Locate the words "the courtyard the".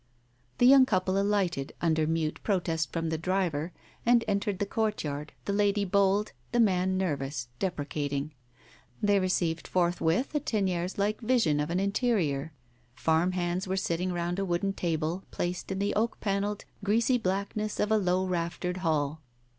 4.57-5.53